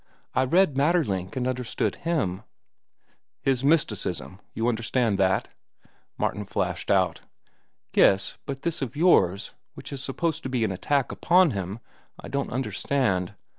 I 0.33 0.45
read 0.45 0.75
Maeterlinck 0.75 1.35
and 1.35 1.47
understand 1.47 1.93
him—" 1.97 2.41
"His 3.39 3.63
mysticism, 3.63 4.39
you 4.55 4.67
understand 4.67 5.19
that?" 5.19 5.49
Martin 6.17 6.43
flashed 6.43 6.89
out. 6.89 7.21
"Yes, 7.93 8.35
but 8.47 8.63
this 8.63 8.81
of 8.81 8.95
yours, 8.95 9.53
which 9.75 9.93
is 9.93 10.01
supposed 10.01 10.41
to 10.41 10.49
be 10.49 10.63
an 10.63 10.71
attack 10.71 11.11
upon 11.11 11.51
him, 11.51 11.81
I 12.19 12.29
don't 12.29 12.49
understand. 12.51 13.35